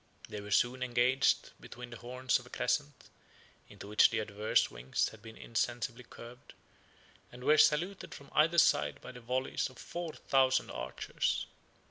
[0.29, 3.07] They were soon engaged between the horns of a crescent,
[3.69, 6.53] into which the adverse wings had been insensibly curved,
[7.31, 11.45] and were saluted from either side by the volleys of four thousand archers.